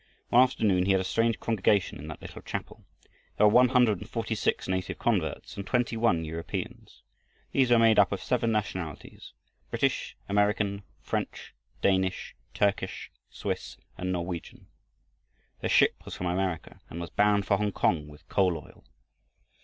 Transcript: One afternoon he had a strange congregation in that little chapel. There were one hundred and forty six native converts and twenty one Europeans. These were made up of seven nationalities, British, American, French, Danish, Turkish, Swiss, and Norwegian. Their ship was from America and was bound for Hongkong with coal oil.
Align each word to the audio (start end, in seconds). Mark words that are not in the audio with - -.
One 0.29 0.41
afternoon 0.41 0.87
he 0.87 0.93
had 0.93 0.99
a 0.99 1.03
strange 1.03 1.39
congregation 1.39 1.99
in 1.99 2.07
that 2.07 2.23
little 2.23 2.41
chapel. 2.41 2.87
There 3.37 3.45
were 3.45 3.53
one 3.53 3.69
hundred 3.69 3.99
and 3.99 4.09
forty 4.09 4.33
six 4.33 4.67
native 4.67 4.97
converts 4.97 5.55
and 5.55 5.67
twenty 5.67 5.95
one 5.95 6.25
Europeans. 6.25 7.03
These 7.51 7.69
were 7.69 7.77
made 7.77 7.99
up 7.99 8.11
of 8.11 8.19
seven 8.19 8.51
nationalities, 8.51 9.33
British, 9.69 10.17
American, 10.27 10.81
French, 11.03 11.53
Danish, 11.83 12.33
Turkish, 12.55 13.11
Swiss, 13.29 13.77
and 13.95 14.11
Norwegian. 14.11 14.65
Their 15.59 15.69
ship 15.69 16.03
was 16.03 16.15
from 16.15 16.25
America 16.25 16.81
and 16.89 16.99
was 16.99 17.11
bound 17.11 17.45
for 17.45 17.57
Hongkong 17.57 18.07
with 18.07 18.27
coal 18.27 18.57
oil. 18.57 18.83